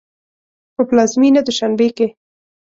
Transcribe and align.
په 0.75 0.81
پلازمېنه 0.89 1.41
دوشنبه 1.47 1.87
کې 1.97 2.07